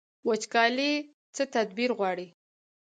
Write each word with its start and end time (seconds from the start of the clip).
وچکالي 0.27 0.91
څه 1.35 1.43
تدبیر 1.55 1.91
غواړي؟ 1.97 2.27